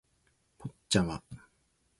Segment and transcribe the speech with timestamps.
[0.57, 1.21] ポッチャマ